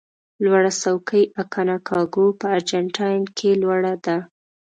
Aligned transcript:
لوړه 0.43 0.71
څوکه 0.81 1.15
یې 1.21 1.31
اکانکاګو 1.41 2.25
په 2.39 2.45
ارجنتاین 2.55 3.21
کې 3.37 3.49
لوړه 3.61 3.93
ده. 4.05 4.17